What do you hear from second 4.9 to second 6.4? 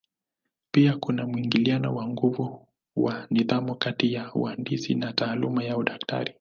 na taaluma ya udaktari.